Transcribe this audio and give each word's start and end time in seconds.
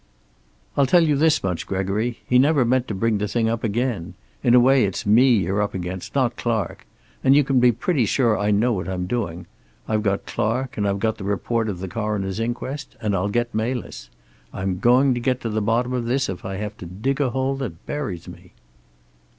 "I'll 0.75 0.87
tell 0.87 1.03
you 1.03 1.15
this 1.15 1.43
much, 1.43 1.67
Gregory. 1.67 2.21
He 2.25 2.39
never 2.39 2.65
meant 2.65 2.87
to 2.87 2.95
bring 2.95 3.19
the 3.19 3.27
thing 3.27 3.47
up 3.47 3.63
again. 3.63 4.15
In 4.41 4.55
a 4.55 4.59
way, 4.59 4.83
it's 4.83 5.05
me 5.05 5.29
you're 5.29 5.61
up 5.61 5.75
against. 5.75 6.15
Not 6.15 6.37
Clark. 6.37 6.87
And 7.23 7.35
you 7.35 7.43
can 7.43 7.59
be 7.59 7.71
pretty 7.71 8.05
sure 8.07 8.35
I 8.35 8.49
know 8.49 8.73
what 8.73 8.89
I'm 8.89 9.05
doing. 9.05 9.45
I've 9.87 10.01
got 10.01 10.25
Clark, 10.25 10.75
and 10.75 10.87
I've 10.87 10.97
got 10.97 11.19
the 11.19 11.23
report 11.23 11.69
of 11.69 11.81
the 11.81 11.87
coroner's 11.87 12.39
inquest, 12.39 12.95
and 12.99 13.13
I'll 13.15 13.29
get 13.29 13.53
Melis. 13.53 14.09
I'm 14.51 14.79
going 14.79 15.13
to 15.13 15.19
get 15.19 15.39
to 15.41 15.49
the 15.49 15.61
bottom 15.61 15.93
of 15.93 16.05
this 16.05 16.29
if 16.29 16.43
I 16.45 16.55
have 16.55 16.75
to 16.79 16.87
dig 16.87 17.21
a 17.21 17.29
hole 17.29 17.55
that 17.57 17.85
buries 17.85 18.27
me." 18.27 18.53